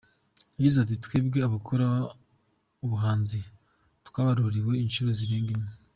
Yagize 0.55 0.77
ati 0.79 0.95
“Twebwe 1.05 1.39
abakora 1.47 1.85
ubuhanzi 2.85 3.39
twarabaruwe 4.07 4.73
inshuro 4.83 5.09
zirenze 5.17 5.51
imwe. 5.55 5.71